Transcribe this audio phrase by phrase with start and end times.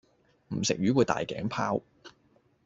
[0.47, 1.79] 唔食魚會大頸泡